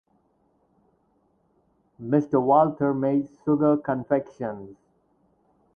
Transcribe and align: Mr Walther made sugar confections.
Mr 2.01 2.41
Walther 2.41 2.91
made 2.91 3.29
sugar 3.45 3.77
confections. 3.77 4.75